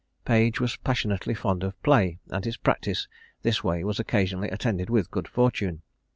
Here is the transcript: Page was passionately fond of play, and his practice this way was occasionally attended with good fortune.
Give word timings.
Page 0.25 0.59
was 0.59 0.77
passionately 0.77 1.35
fond 1.35 1.63
of 1.63 1.79
play, 1.83 2.17
and 2.31 2.43
his 2.43 2.57
practice 2.57 3.07
this 3.43 3.63
way 3.63 3.83
was 3.83 3.99
occasionally 3.99 4.49
attended 4.49 4.89
with 4.89 5.11
good 5.11 5.27
fortune. 5.27 5.83